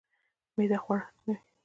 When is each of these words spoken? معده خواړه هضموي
معده 0.57 0.77
خواړه 0.83 1.05
هضموي 1.07 1.37